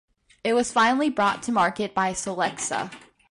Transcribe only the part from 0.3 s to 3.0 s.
It was finally brought to market by Solexa.